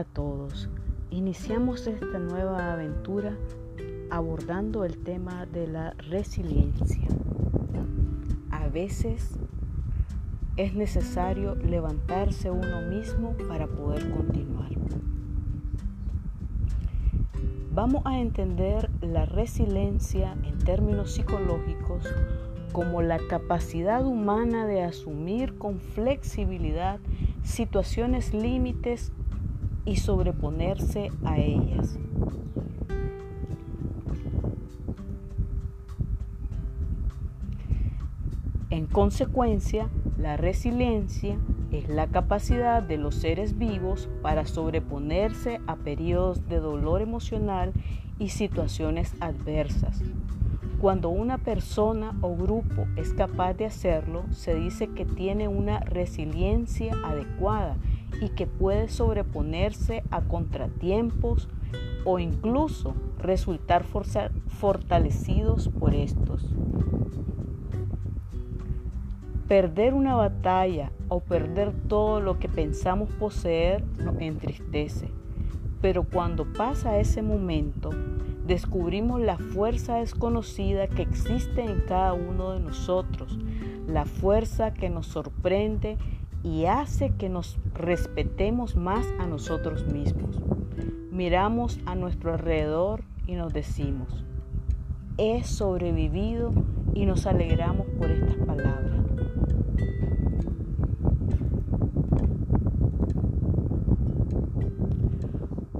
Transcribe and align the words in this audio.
A 0.00 0.04
todos. 0.04 0.70
Iniciamos 1.10 1.86
esta 1.86 2.18
nueva 2.18 2.72
aventura 2.72 3.36
abordando 4.08 4.86
el 4.86 4.96
tema 4.96 5.44
de 5.44 5.66
la 5.66 5.92
resiliencia. 6.08 7.06
A 8.50 8.68
veces 8.68 9.38
es 10.56 10.72
necesario 10.72 11.54
levantarse 11.54 12.50
uno 12.50 12.80
mismo 12.80 13.36
para 13.46 13.66
poder 13.66 14.10
continuar. 14.10 14.70
Vamos 17.74 18.00
a 18.06 18.20
entender 18.20 18.88
la 19.02 19.26
resiliencia 19.26 20.34
en 20.44 20.58
términos 20.60 21.12
psicológicos 21.12 22.06
como 22.72 23.02
la 23.02 23.18
capacidad 23.28 24.02
humana 24.06 24.66
de 24.66 24.82
asumir 24.82 25.58
con 25.58 25.78
flexibilidad 25.78 27.00
situaciones 27.42 28.32
límites 28.32 29.12
y 29.84 29.96
sobreponerse 29.96 31.10
a 31.24 31.38
ellas. 31.38 31.98
En 38.70 38.86
consecuencia, 38.86 39.88
la 40.16 40.36
resiliencia 40.36 41.36
es 41.72 41.88
la 41.88 42.06
capacidad 42.06 42.82
de 42.82 42.98
los 42.98 43.16
seres 43.16 43.58
vivos 43.58 44.08
para 44.22 44.46
sobreponerse 44.46 45.60
a 45.66 45.76
periodos 45.76 46.48
de 46.48 46.60
dolor 46.60 47.02
emocional 47.02 47.72
y 48.18 48.28
situaciones 48.28 49.14
adversas. 49.20 50.02
Cuando 50.80 51.10
una 51.10 51.38
persona 51.38 52.16
o 52.22 52.36
grupo 52.36 52.86
es 52.96 53.12
capaz 53.12 53.54
de 53.54 53.66
hacerlo, 53.66 54.22
se 54.30 54.54
dice 54.54 54.88
que 54.88 55.04
tiene 55.04 55.48
una 55.48 55.80
resiliencia 55.80 56.94
adecuada 57.04 57.76
y 58.20 58.30
que 58.30 58.46
puede 58.46 58.88
sobreponerse 58.88 60.02
a 60.10 60.22
contratiempos 60.22 61.48
o 62.04 62.18
incluso 62.18 62.94
resultar 63.18 63.84
fortalecidos 63.84 65.68
por 65.68 65.94
estos. 65.94 66.54
Perder 69.48 69.94
una 69.94 70.14
batalla 70.14 70.92
o 71.08 71.20
perder 71.20 71.72
todo 71.88 72.20
lo 72.20 72.38
que 72.38 72.48
pensamos 72.48 73.10
poseer 73.10 73.84
nos 73.98 74.20
entristece, 74.20 75.10
pero 75.80 76.04
cuando 76.04 76.52
pasa 76.52 76.98
ese 76.98 77.20
momento, 77.20 77.90
descubrimos 78.46 79.20
la 79.20 79.36
fuerza 79.36 79.96
desconocida 79.96 80.86
que 80.86 81.02
existe 81.02 81.64
en 81.64 81.80
cada 81.80 82.12
uno 82.12 82.52
de 82.52 82.60
nosotros, 82.60 83.38
la 83.88 84.04
fuerza 84.04 84.72
que 84.72 84.88
nos 84.88 85.06
sorprende 85.06 85.98
y 86.42 86.66
hace 86.66 87.10
que 87.10 87.28
nos 87.28 87.58
respetemos 87.80 88.76
más 88.76 89.06
a 89.18 89.26
nosotros 89.26 89.86
mismos. 89.86 90.40
Miramos 91.10 91.80
a 91.86 91.94
nuestro 91.94 92.32
alrededor 92.32 93.02
y 93.26 93.34
nos 93.34 93.52
decimos, 93.52 94.24
he 95.18 95.44
sobrevivido 95.44 96.50
y 96.94 97.06
nos 97.06 97.26
alegramos 97.26 97.86
por 97.98 98.10
estas 98.10 98.36
palabras. 98.36 98.90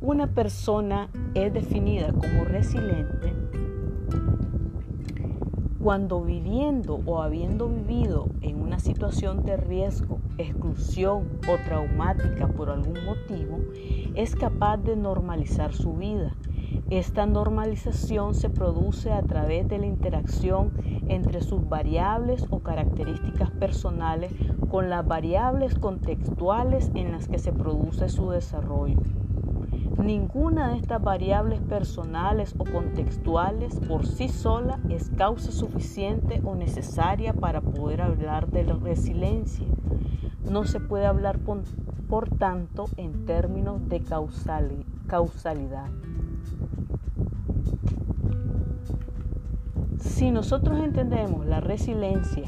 Una 0.00 0.26
persona 0.28 1.08
es 1.34 1.52
definida 1.52 2.12
como 2.12 2.44
resiliente 2.44 3.43
cuando 5.84 6.22
viviendo 6.22 7.02
o 7.04 7.20
habiendo 7.20 7.68
vivido 7.68 8.30
en 8.40 8.62
una 8.62 8.78
situación 8.78 9.42
de 9.42 9.58
riesgo, 9.58 10.18
exclusión 10.38 11.28
o 11.46 11.62
traumática 11.62 12.48
por 12.48 12.70
algún 12.70 13.04
motivo, 13.04 13.58
es 14.14 14.34
capaz 14.34 14.78
de 14.78 14.96
normalizar 14.96 15.74
su 15.74 15.92
vida. 15.92 16.32
Esta 16.88 17.26
normalización 17.26 18.32
se 18.32 18.48
produce 18.48 19.12
a 19.12 19.20
través 19.24 19.68
de 19.68 19.76
la 19.76 19.84
interacción 19.84 20.72
entre 21.06 21.42
sus 21.42 21.68
variables 21.68 22.46
o 22.48 22.60
características 22.60 23.50
personales 23.50 24.32
con 24.70 24.88
las 24.88 25.06
variables 25.06 25.74
contextuales 25.74 26.90
en 26.94 27.12
las 27.12 27.28
que 27.28 27.38
se 27.38 27.52
produce 27.52 28.08
su 28.08 28.30
desarrollo. 28.30 29.02
Ninguna 30.04 30.68
de 30.68 30.76
estas 30.76 31.02
variables 31.02 31.60
personales 31.60 32.54
o 32.58 32.64
contextuales 32.66 33.80
por 33.88 34.04
sí 34.06 34.28
sola 34.28 34.78
es 34.90 35.08
causa 35.08 35.50
suficiente 35.50 36.42
o 36.44 36.54
necesaria 36.54 37.32
para 37.32 37.62
poder 37.62 38.02
hablar 38.02 38.48
de 38.48 38.64
resiliencia. 38.64 39.66
No 40.50 40.64
se 40.64 40.78
puede 40.78 41.06
hablar 41.06 41.38
por, 41.38 42.28
tanto 42.36 42.84
en 42.98 43.24
términos 43.24 43.88
de 43.88 44.02
causalidad. 45.06 45.88
Si 50.00 50.30
nosotros 50.30 50.84
entendemos 50.84 51.46
la 51.46 51.60
resiliencia 51.60 52.44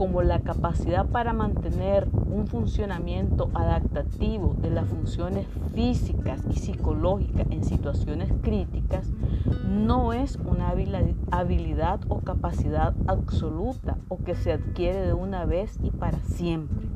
como 0.00 0.22
la 0.22 0.40
capacidad 0.40 1.04
para 1.04 1.34
mantener 1.34 2.08
un 2.30 2.46
funcionamiento 2.46 3.50
adaptativo 3.52 4.56
de 4.62 4.70
las 4.70 4.88
funciones 4.88 5.46
físicas 5.74 6.40
y 6.48 6.56
psicológicas 6.56 7.46
en 7.50 7.62
situaciones 7.62 8.32
críticas, 8.40 9.10
no 9.68 10.14
es 10.14 10.36
una 10.36 10.70
habilidad 11.30 12.00
o 12.08 12.20
capacidad 12.20 12.94
absoluta 13.08 13.98
o 14.08 14.16
que 14.24 14.34
se 14.34 14.52
adquiere 14.52 15.02
de 15.02 15.12
una 15.12 15.44
vez 15.44 15.78
y 15.82 15.90
para 15.90 16.18
siempre. 16.20 16.89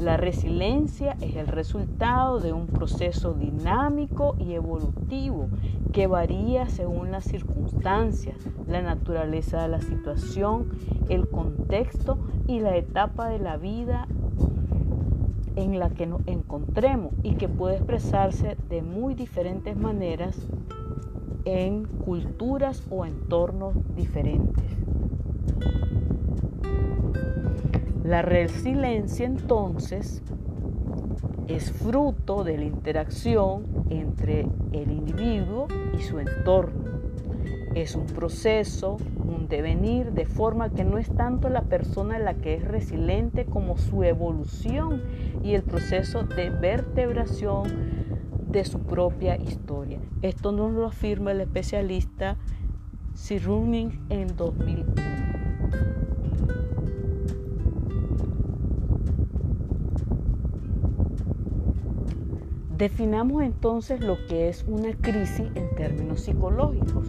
La 0.00 0.16
resiliencia 0.16 1.16
es 1.20 1.34
el 1.34 1.48
resultado 1.48 2.38
de 2.38 2.52
un 2.52 2.68
proceso 2.68 3.34
dinámico 3.34 4.36
y 4.38 4.52
evolutivo 4.52 5.48
que 5.92 6.06
varía 6.06 6.68
según 6.68 7.10
las 7.10 7.24
circunstancias, 7.24 8.36
la 8.68 8.80
naturaleza 8.80 9.60
de 9.62 9.68
la 9.68 9.80
situación, 9.80 10.68
el 11.08 11.28
contexto 11.28 12.16
y 12.46 12.60
la 12.60 12.76
etapa 12.76 13.28
de 13.28 13.40
la 13.40 13.56
vida 13.56 14.06
en 15.56 15.80
la 15.80 15.90
que 15.90 16.06
nos 16.06 16.20
encontremos 16.26 17.12
y 17.24 17.34
que 17.34 17.48
puede 17.48 17.78
expresarse 17.78 18.56
de 18.68 18.82
muy 18.82 19.14
diferentes 19.14 19.76
maneras 19.76 20.36
en 21.44 21.86
culturas 21.86 22.84
o 22.88 23.04
entornos 23.04 23.74
diferentes. 23.96 24.64
La 28.08 28.22
resiliencia 28.22 29.26
entonces 29.26 30.22
es 31.46 31.70
fruto 31.70 32.42
de 32.42 32.56
la 32.56 32.64
interacción 32.64 33.66
entre 33.90 34.48
el 34.72 34.90
individuo 34.90 35.68
y 35.94 36.00
su 36.00 36.18
entorno. 36.18 36.88
Es 37.74 37.96
un 37.96 38.06
proceso, 38.06 38.96
un 39.26 39.46
devenir, 39.46 40.12
de 40.12 40.24
forma 40.24 40.70
que 40.70 40.84
no 40.84 40.96
es 40.96 41.10
tanto 41.10 41.50
la 41.50 41.64
persona 41.64 42.18
la 42.18 42.32
que 42.32 42.54
es 42.54 42.64
resiliente 42.64 43.44
como 43.44 43.76
su 43.76 44.02
evolución 44.02 45.02
y 45.44 45.52
el 45.52 45.62
proceso 45.62 46.22
de 46.22 46.48
vertebración 46.48 47.64
de 48.50 48.64
su 48.64 48.78
propia 48.78 49.36
historia. 49.36 50.00
Esto 50.22 50.50
nos 50.50 50.72
lo 50.72 50.86
afirma 50.86 51.32
el 51.32 51.42
especialista 51.42 52.38
Running 53.44 54.06
en 54.08 54.34
2001. 54.34 55.27
Definamos 62.78 63.42
entonces 63.42 64.00
lo 64.04 64.24
que 64.28 64.48
es 64.48 64.64
una 64.68 64.92
crisis 64.92 65.50
en 65.56 65.74
términos 65.74 66.20
psicológicos. 66.20 67.08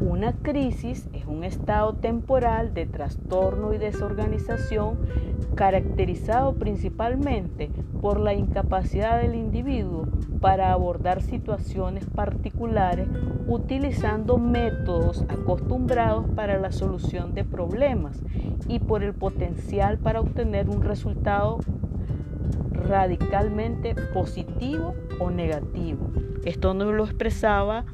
Una 0.00 0.32
crisis 0.34 1.08
es 1.12 1.26
un 1.26 1.42
estado 1.42 1.94
temporal 1.94 2.72
de 2.72 2.86
trastorno 2.86 3.74
y 3.74 3.78
desorganización 3.78 4.96
caracterizado 5.56 6.54
principalmente 6.54 7.68
por 8.00 8.20
la 8.20 8.32
incapacidad 8.32 9.20
del 9.20 9.34
individuo 9.34 10.06
para 10.40 10.72
abordar 10.72 11.20
situaciones 11.20 12.06
particulares 12.06 13.08
utilizando 13.48 14.38
métodos 14.38 15.24
acostumbrados 15.28 16.26
para 16.36 16.60
la 16.60 16.70
solución 16.70 17.34
de 17.34 17.42
problemas 17.42 18.22
y 18.68 18.78
por 18.78 19.02
el 19.02 19.14
potencial 19.14 19.98
para 19.98 20.20
obtener 20.20 20.68
un 20.68 20.82
resultado 20.82 21.58
radicalmente 22.82 23.94
positivo 24.12 24.94
o 25.18 25.30
negativo. 25.30 26.10
Esto 26.44 26.74
nos 26.74 26.92
lo 26.94 27.04
expresaba 27.04 27.84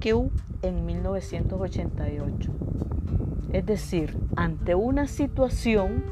Q 0.00 0.30
en 0.62 0.86
1988. 0.86 2.52
Es 3.52 3.64
decir, 3.64 4.18
ante 4.36 4.74
una 4.74 5.06
situación, 5.06 6.02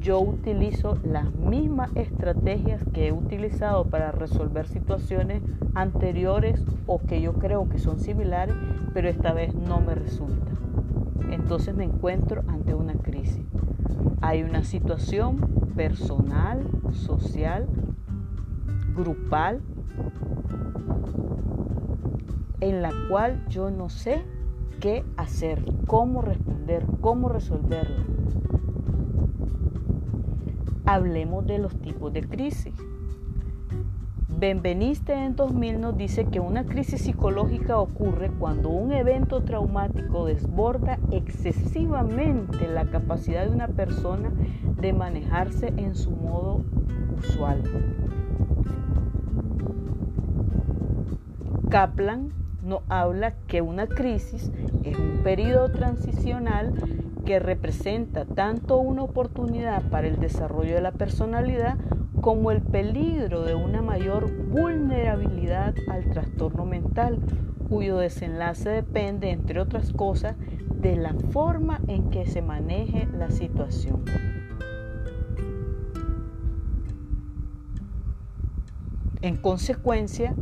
yo 0.00 0.20
utilizo 0.20 0.96
las 1.04 1.32
mismas 1.34 1.90
estrategias 1.94 2.82
que 2.92 3.08
he 3.08 3.12
utilizado 3.12 3.84
para 3.84 4.12
resolver 4.12 4.66
situaciones 4.66 5.42
anteriores 5.74 6.64
o 6.86 7.00
que 7.00 7.20
yo 7.20 7.34
creo 7.34 7.68
que 7.68 7.78
son 7.78 8.00
similares, 8.00 8.54
pero 8.94 9.08
esta 9.08 9.32
vez 9.32 9.54
no 9.54 9.80
me 9.80 9.94
resulta. 9.94 10.52
Entonces 11.30 11.74
me 11.74 11.84
encuentro 11.84 12.42
ante 12.48 12.74
una 12.74 12.94
crisis. 12.94 13.44
Hay 14.20 14.42
una 14.42 14.64
situación 14.64 15.36
personal, 15.76 16.62
social, 16.92 17.66
grupal, 18.94 19.60
en 22.60 22.82
la 22.82 22.92
cual 23.08 23.44
yo 23.48 23.70
no 23.70 23.88
sé 23.88 24.24
qué 24.80 25.04
hacer, 25.16 25.64
cómo 25.86 26.22
responder, 26.22 26.84
cómo 27.00 27.28
resolverla. 27.28 28.04
Hablemos 30.84 31.46
de 31.46 31.58
los 31.58 31.78
tipos 31.80 32.12
de 32.12 32.22
crisis. 32.22 32.74
Benveniste 34.38 35.14
en 35.14 35.34
2000 35.34 35.80
nos 35.80 35.96
dice 35.96 36.26
que 36.26 36.38
una 36.38 36.64
crisis 36.64 37.02
psicológica 37.02 37.76
ocurre 37.76 38.30
cuando 38.30 38.68
un 38.68 38.92
evento 38.92 39.40
traumático 39.40 40.26
desborda 40.26 41.00
excesivamente 41.10 42.68
la 42.68 42.84
capacidad 42.88 43.46
de 43.46 43.50
una 43.50 43.66
persona 43.66 44.30
de 44.80 44.92
manejarse 44.92 45.72
en 45.76 45.96
su 45.96 46.12
modo 46.12 46.62
usual. 47.18 47.64
Kaplan 51.68 52.28
nos 52.62 52.82
habla 52.88 53.34
que 53.48 53.60
una 53.60 53.88
crisis 53.88 54.52
es 54.84 54.96
un 54.96 55.24
periodo 55.24 55.72
transicional 55.72 56.74
que 57.26 57.40
representa 57.40 58.24
tanto 58.24 58.78
una 58.78 59.02
oportunidad 59.02 59.82
para 59.90 60.06
el 60.06 60.20
desarrollo 60.20 60.76
de 60.76 60.80
la 60.80 60.92
personalidad 60.92 61.76
como 62.20 62.50
el 62.50 62.62
peligro 62.62 63.42
de 63.42 63.54
una 63.54 63.82
mayor 63.82 64.30
vulnerabilidad 64.48 65.74
al 65.88 66.10
trastorno 66.10 66.64
mental, 66.64 67.18
cuyo 67.68 67.98
desenlace 67.98 68.68
depende, 68.70 69.30
entre 69.30 69.60
otras 69.60 69.92
cosas, 69.92 70.36
de 70.80 70.96
la 70.96 71.14
forma 71.32 71.80
en 71.88 72.10
que 72.10 72.26
se 72.26 72.42
maneje 72.42 73.06
la 73.16 73.30
situación. 73.30 74.04
En 79.20 79.36
consecuencia, 79.36 80.34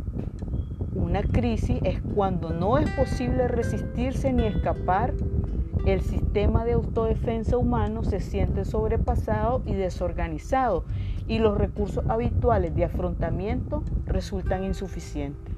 una 0.93 1.23
crisis 1.23 1.79
es 1.83 2.01
cuando 2.15 2.51
no 2.51 2.77
es 2.77 2.89
posible 2.91 3.47
resistirse 3.47 4.31
ni 4.33 4.45
escapar 4.45 5.13
el 5.87 6.01
sistema 6.01 6.65
de 6.65 6.73
autodefensa 6.73 7.57
humano 7.57 8.03
se 8.03 8.19
siente 8.19 8.65
sobrepasado 8.65 9.61
y 9.65 9.73
desorganizado 9.73 10.83
y 11.27 11.39
los 11.39 11.57
recursos 11.57 12.03
habituales 12.07 12.75
de 12.75 12.85
afrontamiento 12.85 13.83
resultan 14.05 14.63
insuficientes. 14.63 15.55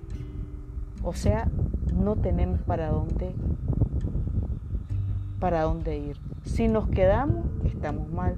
O 1.03 1.13
sea, 1.13 1.47
no 1.93 2.15
tenemos 2.15 2.61
para 2.61 2.89
dónde 2.89 3.33
para 5.39 5.61
dónde 5.61 5.97
ir. 5.97 6.17
Si 6.43 6.67
nos 6.67 6.87
quedamos, 6.89 7.45
estamos 7.63 8.11
mal. 8.11 8.35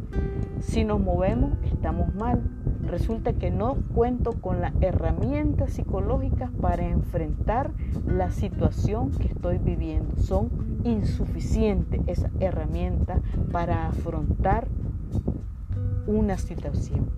Si 0.59 0.83
nos 0.83 0.99
movemos, 0.99 1.51
estamos 1.63 2.13
mal. 2.13 2.43
Resulta 2.85 3.33
que 3.33 3.49
no 3.49 3.75
cuento 3.93 4.33
con 4.33 4.61
las 4.61 4.73
herramientas 4.81 5.73
psicológicas 5.73 6.51
para 6.61 6.87
enfrentar 6.87 7.71
la 8.05 8.31
situación 8.31 9.11
que 9.11 9.27
estoy 9.27 9.57
viviendo. 9.57 10.15
Son 10.17 10.49
insuficientes 10.83 12.01
esas 12.07 12.31
herramientas 12.39 13.21
para 13.51 13.87
afrontar 13.87 14.67
una 16.07 16.37
situación. 16.37 17.09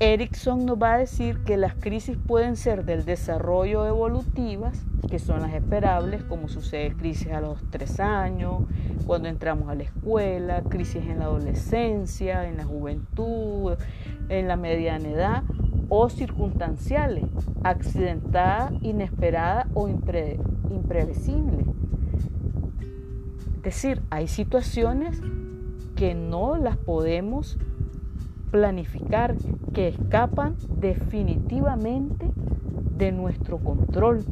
Erickson 0.00 0.64
nos 0.64 0.80
va 0.80 0.94
a 0.94 0.98
decir 0.98 1.40
que 1.40 1.56
las 1.56 1.74
crisis 1.74 2.16
pueden 2.16 2.54
ser 2.54 2.84
del 2.84 3.04
desarrollo 3.04 3.84
evolutivas, 3.84 4.84
que 5.10 5.18
son 5.18 5.40
las 5.40 5.52
esperables, 5.52 6.22
como 6.22 6.48
sucede 6.48 6.92
crisis 6.92 7.32
a 7.32 7.40
los 7.40 7.58
tres 7.70 7.98
años, 7.98 8.62
cuando 9.06 9.28
entramos 9.28 9.68
a 9.68 9.74
la 9.74 9.82
escuela, 9.82 10.62
crisis 10.62 11.04
en 11.04 11.18
la 11.18 11.24
adolescencia, 11.24 12.48
en 12.48 12.58
la 12.58 12.64
juventud, 12.64 13.74
en 14.28 14.46
la 14.46 14.56
mediana 14.56 15.08
edad, 15.08 15.42
o 15.88 16.08
circunstanciales, 16.08 17.24
accidentadas, 17.64 18.72
inesperadas 18.82 19.66
o 19.74 19.88
imprevisibles. 19.88 21.66
Es 23.58 23.64
decir, 23.64 24.00
hay 24.10 24.28
situaciones 24.28 25.20
que 25.96 26.14
no 26.14 26.56
las 26.56 26.76
podemos 26.76 27.58
planificar, 28.52 29.34
que 29.74 29.88
escapan 29.88 30.54
definitivamente 30.76 32.30
de 32.96 33.10
nuestro 33.10 33.58
control. 33.58 34.24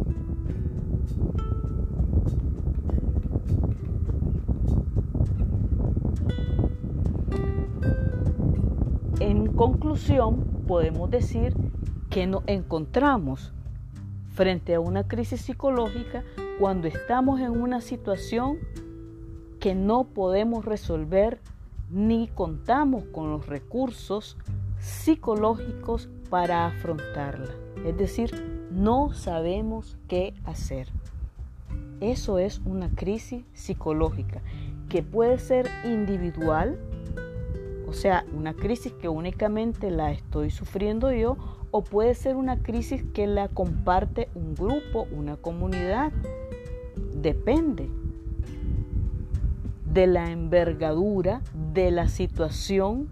En 9.18 9.52
conclusión, 9.54 10.44
podemos 10.68 11.10
decir 11.10 11.52
que 12.10 12.28
nos 12.28 12.44
encontramos 12.46 13.52
frente 14.30 14.76
a 14.76 14.80
una 14.80 15.08
crisis 15.08 15.40
psicológica 15.40 16.22
cuando 16.60 16.86
estamos 16.86 17.40
en 17.40 17.50
una 17.60 17.80
situación 17.80 18.58
que 19.66 19.74
no 19.74 20.04
podemos 20.04 20.64
resolver 20.64 21.40
ni 21.90 22.28
contamos 22.28 23.02
con 23.06 23.32
los 23.32 23.48
recursos 23.48 24.36
psicológicos 24.78 26.08
para 26.30 26.68
afrontarla. 26.68 27.50
Es 27.84 27.96
decir, 27.96 28.68
no 28.70 29.12
sabemos 29.12 29.98
qué 30.06 30.34
hacer. 30.44 30.86
Eso 32.00 32.38
es 32.38 32.60
una 32.64 32.90
crisis 32.90 33.44
psicológica 33.54 34.40
que 34.88 35.02
puede 35.02 35.36
ser 35.40 35.68
individual, 35.84 36.78
o 37.88 37.92
sea, 37.92 38.24
una 38.32 38.54
crisis 38.54 38.92
que 38.92 39.08
únicamente 39.08 39.90
la 39.90 40.12
estoy 40.12 40.50
sufriendo 40.50 41.10
yo, 41.10 41.38
o 41.72 41.82
puede 41.82 42.14
ser 42.14 42.36
una 42.36 42.62
crisis 42.62 43.02
que 43.14 43.26
la 43.26 43.48
comparte 43.48 44.28
un 44.36 44.54
grupo, 44.54 45.08
una 45.10 45.36
comunidad. 45.36 46.12
Depende 47.16 47.90
de 49.96 50.06
la 50.06 50.30
envergadura 50.30 51.40
de 51.72 51.90
la 51.90 52.08
situación, 52.08 53.08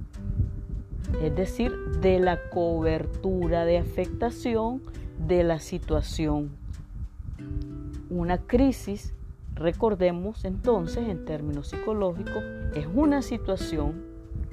es 1.23 1.35
decir, 1.35 1.73
de 2.03 2.21
la 2.21 2.51
cobertura 2.51 3.65
de 3.65 3.79
afectación 3.79 4.83
de 5.27 5.45
la 5.45 5.61
situación. 5.61 6.51
Una 8.11 8.37
crisis, 8.37 9.15
recordemos 9.55 10.45
entonces 10.45 11.09
en 11.09 11.25
términos 11.25 11.69
psicológicos, 11.69 12.45
es 12.75 12.87
una 12.95 13.23
situación 13.23 14.05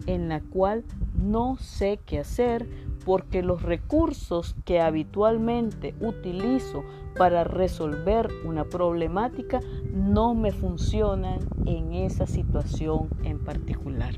en 0.08 0.30
la 0.30 0.40
cual 0.40 0.86
no 1.22 1.58
sé 1.58 2.00
qué 2.06 2.20
hacer 2.20 2.66
porque 3.06 3.42
los 3.42 3.62
recursos 3.62 4.56
que 4.66 4.80
habitualmente 4.80 5.96
utilizo 6.00 6.84
para 7.18 7.44
resolver 7.44 8.30
una 8.46 8.64
problemática 8.64 9.60
no 9.94 10.34
me 10.34 10.52
funcionan 10.52 11.40
en 11.66 11.94
esa 11.94 12.28
situación 12.28 13.10
en 13.24 13.40
particular. 13.40 14.16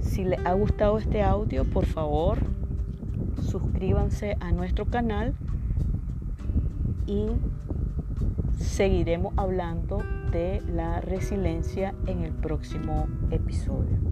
Si 0.00 0.24
les 0.24 0.44
ha 0.44 0.52
gustado 0.52 0.98
este 0.98 1.22
audio, 1.22 1.64
por 1.64 1.86
favor, 1.86 2.38
suscríbanse 3.40 4.36
a 4.40 4.52
nuestro 4.52 4.86
canal 4.86 5.34
y 7.06 7.26
seguiremos 8.58 9.32
hablando 9.36 9.98
de 10.32 10.60
la 10.68 11.00
resiliencia 11.00 11.94
en 12.06 12.22
el 12.22 12.32
próximo 12.32 13.06
episodio. 13.30 14.07